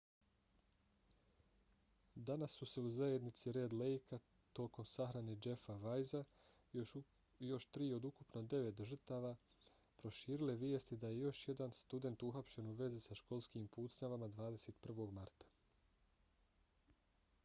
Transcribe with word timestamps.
danas 2.29 2.53
su 2.59 2.67
se 2.71 2.81
u 2.85 2.93
zajednici 2.95 3.51
red 3.57 3.75
lejka 3.81 4.19
tokom 4.59 4.87
sahrane 4.93 5.35
jeffa 5.47 5.75
weisea 5.85 6.95
i 7.43 7.51
još 7.51 7.69
tri 7.77 7.91
od 7.99 8.09
ukupno 8.11 8.43
devet 8.55 8.83
žrtava 8.93 9.35
proširile 10.01 10.57
vijesti 10.65 10.99
da 11.05 11.13
je 11.13 11.19
još 11.29 11.47
jedan 11.51 11.77
student 11.83 12.27
uhapšen 12.31 12.73
u 12.73 12.77
vezi 12.83 13.05
sa 13.09 13.21
školskim 13.23 13.67
pucnjavama 13.77 14.31
21. 14.41 15.17
marta 15.21 15.55